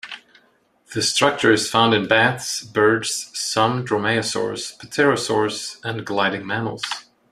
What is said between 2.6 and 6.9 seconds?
birds, some dromaeosaurs, pterosaurs, and gliding mammals.